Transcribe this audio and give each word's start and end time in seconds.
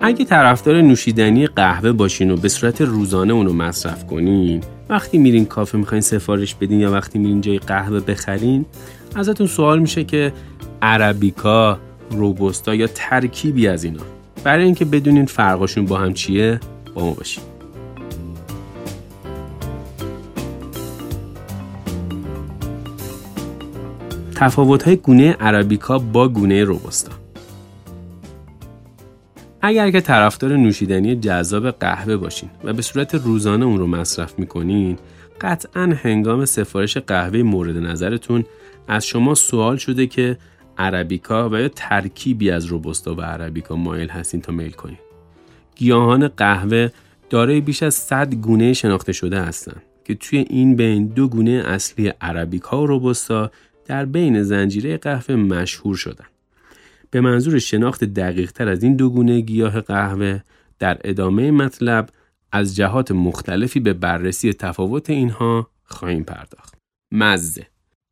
اگه 0.00 0.24
طرفدار 0.24 0.80
نوشیدنی 0.82 1.46
قهوه 1.46 1.92
باشین 1.92 2.30
و 2.30 2.36
به 2.36 2.48
صورت 2.48 2.80
روزانه 2.80 3.32
اونو 3.32 3.52
مصرف 3.52 4.06
کنین 4.06 4.60
وقتی 4.88 5.18
میرین 5.18 5.44
کافه 5.44 5.78
می‌خواین 5.78 6.00
سفارش 6.00 6.54
بدین 6.54 6.80
یا 6.80 6.92
وقتی 6.92 7.18
میرین 7.18 7.40
جای 7.40 7.58
قهوه 7.58 8.00
بخرین 8.00 8.64
ازتون 9.16 9.46
سوال 9.46 9.78
میشه 9.78 10.04
که 10.04 10.32
عربیکا 10.82 11.78
روبوستا 12.10 12.74
یا 12.74 12.86
ترکیبی 12.86 13.68
از 13.68 13.84
اینا. 13.84 14.02
برای 14.44 14.64
اینکه 14.64 14.84
بدونین 14.84 15.26
فرقشون 15.26 15.86
با 15.86 15.98
هم 15.98 16.12
چیه 16.12 16.60
با 16.94 17.04
ما 17.04 17.12
باشین. 17.12 17.44
تفاوت 24.34 24.82
های 24.82 24.96
گونه 24.96 25.32
عربیکا 25.32 25.98
با 25.98 26.28
گونه 26.28 26.64
روبوستا 26.64 27.17
اگر 29.62 29.90
که 29.90 30.00
طرفدار 30.00 30.56
نوشیدنی 30.56 31.16
جذاب 31.16 31.70
قهوه 31.70 32.16
باشین 32.16 32.50
و 32.64 32.72
به 32.72 32.82
صورت 32.82 33.14
روزانه 33.14 33.64
اون 33.64 33.78
رو 33.78 33.86
مصرف 33.86 34.38
می‌کنین 34.38 34.98
قطعا 35.40 35.96
هنگام 36.02 36.44
سفارش 36.44 36.96
قهوه 36.96 37.42
مورد 37.42 37.76
نظرتون 37.76 38.44
از 38.88 39.06
شما 39.06 39.34
سوال 39.34 39.76
شده 39.76 40.06
که 40.06 40.38
عربیکا 40.78 41.48
و 41.48 41.60
یا 41.60 41.68
ترکیبی 41.68 42.50
از 42.50 42.64
روبوستا 42.64 43.14
و 43.14 43.20
عربیکا 43.20 43.76
مایل 43.76 44.08
هستین 44.08 44.40
تا 44.40 44.52
میل 44.52 44.70
کنین. 44.70 44.98
گیاهان 45.76 46.28
قهوه 46.28 46.88
دارای 47.30 47.60
بیش 47.60 47.82
از 47.82 47.94
100 47.94 48.34
گونه 48.34 48.72
شناخته 48.72 49.12
شده 49.12 49.40
هستند 49.40 49.82
که 50.04 50.14
توی 50.14 50.38
این 50.38 50.76
بین 50.76 51.06
دو 51.06 51.28
گونه 51.28 51.50
اصلی 51.50 52.08
عربیکا 52.20 52.82
و 52.82 52.86
روبوستا 52.86 53.50
در 53.86 54.04
بین 54.04 54.42
زنجیره 54.42 54.96
قهوه 54.96 55.36
مشهور 55.36 55.96
شدن. 55.96 56.24
به 57.10 57.20
منظور 57.20 57.58
شناخت 57.58 58.04
دقیق 58.04 58.52
تر 58.52 58.68
از 58.68 58.82
این 58.82 58.96
دو 58.96 59.10
گونه 59.10 59.40
گیاه 59.40 59.80
قهوه 59.80 60.40
در 60.78 60.98
ادامه 61.04 61.50
مطلب 61.50 62.08
از 62.52 62.76
جهات 62.76 63.12
مختلفی 63.12 63.80
به 63.80 63.92
بررسی 63.92 64.52
تفاوت 64.52 65.10
اینها 65.10 65.70
خواهیم 65.84 66.22
پرداخت. 66.22 66.74
مزه 67.12 67.66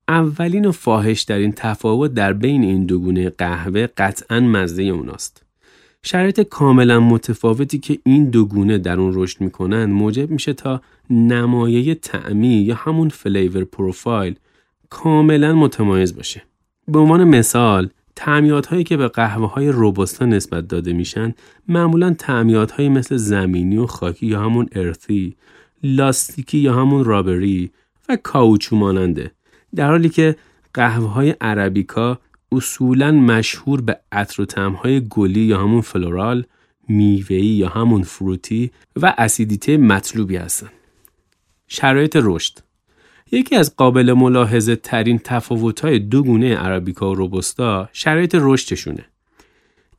اولین 0.08 0.64
و 0.64 0.72
فاحش 0.72 1.22
در 1.22 1.39
این 1.39 1.52
تفاوت 1.52 2.14
در 2.14 2.33
بین 2.33 2.62
این 2.62 2.86
دو 2.86 2.98
گونه 2.98 3.30
قهوه 3.30 3.86
قطعا 3.86 4.41
مزه 4.41 4.83
اوناست. 4.83 5.42
شرایط 6.02 6.41
کاملا 6.41 7.00
متفاوتی 7.00 7.78
که 7.78 7.98
این 8.05 8.30
دو 8.30 8.44
گونه 8.44 8.78
در 8.78 9.00
اون 9.00 9.12
رشد 9.14 9.41
می‌کنن 9.41 9.84
موجب 9.84 10.30
میشه 10.30 10.52
تا 10.52 10.80
نمایه 11.11 11.94
تعمی 11.94 12.55
یا 12.55 12.74
همون 12.74 13.08
فلیور 13.08 13.64
پروفایل 13.64 14.34
کاملا 14.91 15.55
متمایز 15.55 16.17
باشه. 16.17 16.42
به 16.89 16.98
عنوان 16.98 17.24
مثال 17.24 17.91
تعمیات 18.17 18.67
هایی 18.67 18.84
که 18.84 18.97
به 18.97 19.09
قهوه 19.09 19.53
های 19.53 19.69
روبستا 19.69 20.27
نسبت 20.27 20.69
داده 20.69 20.92
میشن 20.92 21.34
معمولا 21.69 22.14
تعمیات 22.19 22.70
هایی 22.70 22.89
مثل 22.89 23.17
زمینی 23.17 23.77
و 23.77 23.86
خاکی 23.86 24.27
یا 24.27 24.41
همون 24.41 24.69
ارثی، 24.73 25.36
لاستیکی 25.83 26.58
یا 26.58 26.75
همون 26.75 27.05
رابری 27.05 27.70
و 28.08 28.17
کاوچو 28.23 28.77
ماننده 28.77 29.31
در 29.75 29.91
حالی 29.91 30.08
که 30.08 30.36
قهوه 30.75 31.08
های 31.08 31.34
عربیکا 31.41 32.19
اصولا 32.53 33.12
مشهور 33.12 33.81
به 33.81 34.00
عطر 34.12 34.42
و 34.42 34.70
های 34.70 35.06
گلی 35.11 35.41
یا 35.41 35.58
همون 35.58 35.80
فلورال، 35.80 36.45
میوهی 36.89 37.47
یا 37.47 37.69
همون 37.69 38.03
فروتی 38.03 38.70
و 38.97 39.14
اسیدیته 39.19 39.77
مطلوبی 39.77 40.36
هستند. 40.36 40.70
شرایط 41.69 42.19
رشد 42.23 42.58
یکی 43.32 43.56
از 43.56 43.77
قابل 43.77 44.12
ملاحظه 44.12 44.77
ترین 44.77 45.19
تفاوت 45.19 45.80
های 45.80 45.98
دو 45.98 46.22
گونه 46.22 46.56
عربیکا 46.56 47.10
و 47.10 47.14
روبوستا 47.14 47.88
شرایط 47.92 48.36
رشدشونه. 48.41 49.05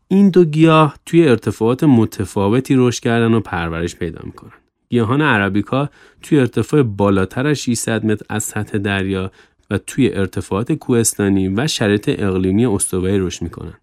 این 0.08 0.30
دو 0.30 0.46
گیاه 0.46 0.98
توی 1.06 1.28
ارتفاعات 1.28 1.84
متفاوتی 1.84 2.76
رشد 2.78 3.04
کردن 3.04 3.34
و 3.34 3.40
پرورش 3.40 3.96
پیدا 3.96 4.20
می‌کنن. 4.24 4.52
گیاهان 4.90 5.22
عربیکا 5.22 5.90
توی 6.22 6.40
ارتفاع 6.40 6.82
بالاتر 6.84 7.48
از 7.48 7.58
600 7.58 8.06
متر 8.06 8.26
از 8.30 8.44
سطح 8.44 8.78
دریا 8.78 9.32
و 9.72 9.78
توی 9.78 10.10
ارتفاعات 10.14 10.72
کوهستانی 10.72 11.48
و 11.48 11.68
شرایط 11.68 12.10
اقلیمی 12.18 12.66
استوایی 12.66 13.20
رشد 13.20 13.42
می‌کنن. 13.42 13.78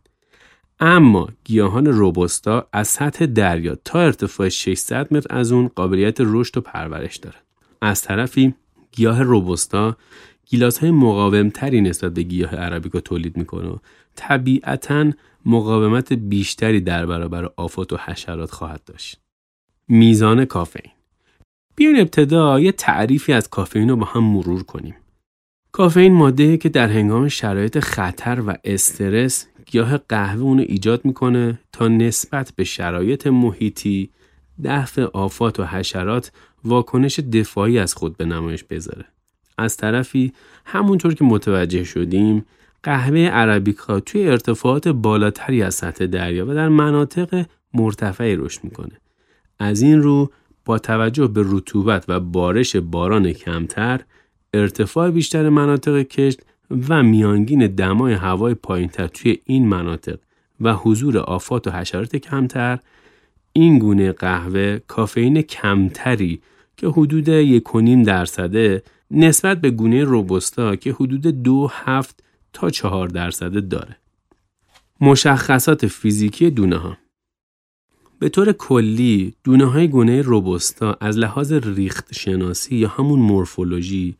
اما 0.80 1.28
گیاهان 1.44 1.86
روبوستا 1.86 2.68
از 2.72 2.88
سطح 2.88 3.26
دریا 3.26 3.76
تا 3.84 4.00
ارتفاع 4.00 4.48
600 4.48 5.14
متر 5.14 5.36
از 5.36 5.52
اون 5.52 5.68
قابلیت 5.68 6.16
رشد 6.20 6.56
و 6.58 6.60
پرورش 6.60 7.16
داره. 7.16 7.36
از 7.82 8.02
طرفی 8.02 8.54
گیاه 8.96 9.22
روبوستا 9.22 9.96
گیلاس 10.46 10.78
های 10.78 10.90
مقاوم 10.90 11.50
تری 11.50 11.80
نسبت 11.80 12.14
به 12.14 12.22
گیاه 12.22 12.56
عربیکا 12.56 13.00
تولید 13.00 13.36
می‌کنه 13.36 13.68
و 13.68 13.76
طبیعتا 14.16 15.12
مقاومت 15.46 16.12
بیشتری 16.12 16.80
در 16.80 17.06
برابر 17.06 17.50
آفات 17.56 17.92
و 17.92 17.96
حشرات 17.96 18.50
خواهد 18.50 18.84
داشت. 18.84 19.20
میزان 19.88 20.44
کافئین 20.44 20.92
بیاین 21.76 22.00
ابتدا 22.00 22.60
یه 22.60 22.72
تعریفی 22.72 23.32
از 23.32 23.48
کافئین 23.48 23.90
رو 23.90 23.96
با 23.96 24.06
هم 24.06 24.24
مرور 24.24 24.62
کنیم. 24.62 24.94
کافئین 25.72 26.12
ماده 26.12 26.56
که 26.56 26.68
در 26.68 26.88
هنگام 26.88 27.28
شرایط 27.28 27.78
خطر 27.78 28.42
و 28.46 28.54
استرس 28.64 29.46
گیاه 29.66 29.96
قهوه 29.96 30.42
اونو 30.42 30.62
ایجاد 30.68 31.04
می‌کنه 31.04 31.58
تا 31.72 31.88
نسبت 31.88 32.52
به 32.56 32.64
شرایط 32.64 33.26
محیطی 33.26 34.10
دفع 34.64 35.02
آفات 35.02 35.60
و 35.60 35.64
حشرات 35.64 36.32
واکنش 36.64 37.20
دفاعی 37.20 37.78
از 37.78 37.94
خود 37.94 38.16
به 38.16 38.24
نمایش 38.24 38.64
بذاره. 38.64 39.04
از 39.58 39.76
طرفی 39.76 40.32
همونطور 40.64 41.14
که 41.14 41.24
متوجه 41.24 41.84
شدیم 41.84 42.44
قهوه 42.82 43.20
عربیکا 43.20 44.00
توی 44.00 44.28
ارتفاعات 44.28 44.88
بالاتری 44.88 45.62
از 45.62 45.74
سطح 45.74 46.06
دریا 46.06 46.46
و 46.46 46.54
در 46.54 46.68
مناطق 46.68 47.44
مرتفعی 47.74 48.36
رشد 48.36 48.64
می‌کنه. 48.64 49.00
از 49.58 49.82
این 49.82 50.02
رو 50.02 50.30
با 50.64 50.78
توجه 50.78 51.26
به 51.26 51.42
رطوبت 51.46 52.04
و 52.08 52.20
بارش 52.20 52.76
باران 52.76 53.32
کمتر 53.32 54.00
ارتفاع 54.54 55.10
بیشتر 55.10 55.48
مناطق 55.48 56.02
کشت 56.02 56.40
و 56.88 57.02
میانگین 57.02 57.66
دمای 57.66 58.12
هوای 58.12 58.54
پایینتر 58.54 59.06
توی 59.06 59.38
این 59.44 59.68
مناطق 59.68 60.18
و 60.60 60.74
حضور 60.74 61.18
آفات 61.18 61.66
و 61.66 61.70
حشرات 61.70 62.16
کمتر 62.16 62.78
این 63.56 63.78
گونه 63.78 64.12
قهوه 64.12 64.78
کافئین 64.88 65.42
کمتری 65.42 66.40
که 66.76 66.88
حدود 66.88 67.28
یک 67.28 67.64
درصده 68.06 68.82
نسبت 69.10 69.60
به 69.60 69.70
گونه 69.70 70.04
روبوستا 70.04 70.76
که 70.76 70.92
حدود 70.92 71.26
دو 71.26 71.70
هفت 71.72 72.24
تا 72.52 72.70
چهار 72.70 73.08
درصده 73.08 73.60
داره. 73.60 73.96
مشخصات 75.00 75.86
فیزیکی 75.86 76.50
دونه 76.50 76.76
ها 76.76 76.96
به 78.18 78.28
طور 78.28 78.52
کلی 78.52 79.34
دونه 79.44 79.64
های 79.64 79.88
گونه 79.88 80.22
روبوستا 80.22 80.98
از 81.00 81.18
لحاظ 81.18 81.52
ریخت 81.52 82.14
شناسی 82.14 82.76
یا 82.76 82.88
همون 82.88 83.20
مورفولوژی 83.20 84.16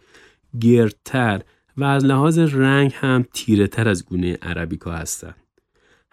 گردتر 0.60 1.42
و 1.76 1.84
از 1.84 2.04
لحاظ 2.04 2.38
رنگ 2.38 2.92
هم 2.94 3.24
تیره 3.32 3.66
تر 3.66 3.88
از 3.88 4.06
گونه 4.06 4.38
عربیکا 4.42 4.92
هستند. 4.92 5.43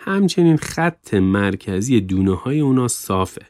همچنین 0.03 0.57
خط 0.57 1.13
مرکزی 1.13 2.01
دونه 2.01 2.35
های 2.35 2.59
اونا 2.59 2.87
صافه. 2.87 3.41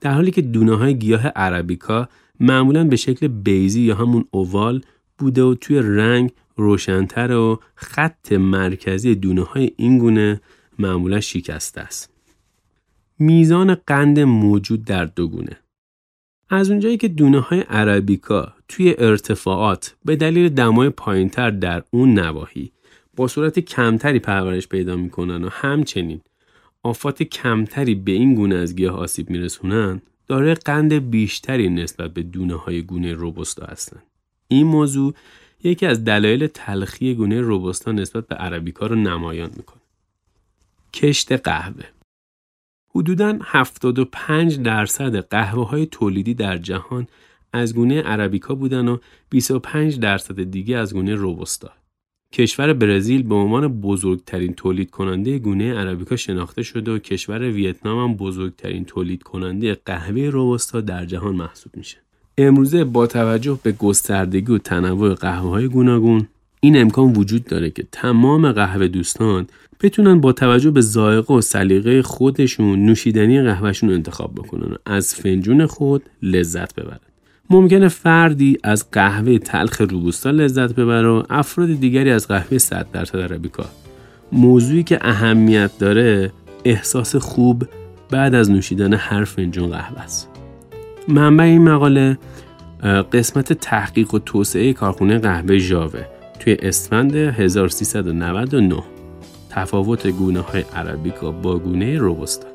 در 0.00 0.12
حالی 0.12 0.30
که 0.30 0.42
دونه 0.42 0.76
های 0.76 0.98
گیاه 0.98 1.26
عربیکا 1.26 2.08
معمولا 2.40 2.84
به 2.84 2.96
شکل 2.96 3.28
بیزی 3.28 3.80
یا 3.80 3.94
همون 3.94 4.24
اووال 4.30 4.82
بوده 5.18 5.42
و 5.42 5.54
توی 5.54 5.78
رنگ 5.78 6.30
روشنتر 6.56 7.32
و 7.32 7.60
خط 7.74 8.32
مرکزی 8.32 9.14
دونه 9.14 9.42
های 9.42 9.70
این 9.76 9.98
گونه 9.98 10.40
معمولا 10.78 11.20
شکسته 11.20 11.80
است. 11.80 12.10
میزان 13.18 13.74
قند 13.74 14.20
موجود 14.20 14.84
در 14.84 15.04
دو 15.04 15.28
گونه 15.28 15.56
از 16.50 16.70
اونجایی 16.70 16.96
که 16.96 17.08
دونه 17.08 17.40
های 17.40 17.60
عربیکا 17.60 18.52
توی 18.68 18.94
ارتفاعات 18.98 19.96
به 20.04 20.16
دلیل 20.16 20.48
دمای 20.48 20.90
پایینتر 20.90 21.50
در 21.50 21.82
اون 21.90 22.18
نواحی 22.18 22.72
با 23.18 23.28
صورت 23.28 23.58
کمتری 23.58 24.18
پرورش 24.18 24.68
پیدا 24.68 24.96
می‌کنن 24.96 25.44
و 25.44 25.48
همچنین 25.48 26.20
آفات 26.82 27.22
کمتری 27.22 27.94
به 27.94 28.12
این 28.12 28.34
گونه 28.34 28.54
از 28.54 28.76
گیاه 28.76 28.96
آسیب 28.96 29.30
میرسونن 29.30 30.02
داره 30.26 30.54
قند 30.54 30.92
بیشتری 30.92 31.68
نسبت 31.68 32.14
به 32.14 32.22
دونه 32.22 32.54
های 32.54 32.82
گونه 32.82 33.12
روبوستا 33.12 33.66
هستند. 33.66 34.02
این 34.48 34.66
موضوع 34.66 35.14
یکی 35.64 35.86
از 35.86 36.04
دلایل 36.04 36.46
تلخی 36.46 37.14
گونه 37.14 37.40
روبوستا 37.40 37.92
نسبت 37.92 38.26
به 38.26 38.34
عربیکا 38.34 38.86
رو 38.86 38.96
نمایان 38.96 39.50
می‌کنه. 39.56 39.82
کشت 40.94 41.32
قهوه 41.32 41.84
حدوداً 42.94 43.38
75 43.42 44.60
درصد 44.60 45.16
قهوه 45.16 45.68
های 45.68 45.86
تولیدی 45.86 46.34
در 46.34 46.58
جهان 46.58 47.06
از 47.52 47.74
گونه 47.74 48.02
عربیکا 48.02 48.54
بودن 48.54 48.88
و 48.88 48.98
25 49.30 49.98
درصد 49.98 50.42
دیگه 50.42 50.76
از 50.76 50.94
گونه 50.94 51.14
روبوستا. 51.14 51.70
کشور 52.32 52.72
برزیل 52.72 53.22
به 53.22 53.34
عنوان 53.34 53.80
بزرگترین 53.80 54.54
تولید 54.54 54.90
کننده 54.90 55.38
گونه 55.38 55.74
عربیکا 55.74 56.16
شناخته 56.16 56.62
شده 56.62 56.92
و 56.92 56.98
کشور 56.98 57.40
ویتنام 57.40 58.10
هم 58.10 58.16
بزرگترین 58.16 58.84
تولید 58.84 59.22
کننده 59.22 59.74
قهوه 59.74 60.22
روبوستا 60.22 60.80
در 60.80 61.04
جهان 61.04 61.36
محسوب 61.36 61.76
میشه. 61.76 61.96
امروزه 62.38 62.84
با 62.84 63.06
توجه 63.06 63.58
به 63.62 63.72
گستردگی 63.72 64.52
و 64.52 64.58
تنوع 64.58 65.14
قهوه 65.14 65.50
های 65.50 65.68
گوناگون 65.68 66.28
این 66.60 66.80
امکان 66.80 67.12
وجود 67.12 67.44
داره 67.44 67.70
که 67.70 67.84
تمام 67.92 68.52
قهوه 68.52 68.88
دوستان 68.88 69.46
بتونن 69.80 70.20
با 70.20 70.32
توجه 70.32 70.70
به 70.70 70.80
ذائقه 70.80 71.34
و 71.34 71.40
سلیقه 71.40 72.02
خودشون 72.02 72.86
نوشیدنی 72.86 73.42
قهوهشون 73.42 73.92
انتخاب 73.92 74.34
بکنن 74.34 74.72
و 74.72 74.76
از 74.86 75.14
فنجون 75.14 75.66
خود 75.66 76.02
لذت 76.22 76.74
ببرن. 76.74 77.07
ممکنه 77.50 77.88
فردی 77.88 78.58
از 78.64 78.90
قهوه 78.90 79.38
تلخ 79.38 79.80
روبوستا 79.80 80.30
لذت 80.30 80.74
ببره 80.74 81.08
و 81.08 81.22
افراد 81.30 81.68
دیگری 81.68 82.10
از 82.10 82.28
قهوه 82.28 82.58
100 82.58 82.86
درصد 82.92 83.18
عربیکا. 83.18 83.64
موضوعی 84.32 84.82
که 84.82 84.98
اهمیت 85.02 85.70
داره 85.78 86.32
احساس 86.64 87.16
خوب 87.16 87.64
بعد 88.10 88.34
از 88.34 88.50
نوشیدن 88.50 88.94
هر 88.94 89.24
فنجون 89.24 89.70
قهوه 89.70 90.00
است. 90.00 90.28
منبع 91.08 91.44
این 91.44 91.62
مقاله 91.62 92.18
قسمت 93.12 93.52
تحقیق 93.52 94.14
و 94.14 94.18
توسعه 94.18 94.72
کارخونه 94.72 95.18
قهوه 95.18 95.58
ژاوه 95.58 96.04
توی 96.40 96.56
اسفند 96.62 97.14
1399 97.16 98.82
تفاوت 99.50 100.06
گونه 100.06 100.40
های 100.40 100.64
عربیکا 100.74 101.30
با 101.30 101.58
گونه 101.58 101.98
روبوستا 101.98 102.48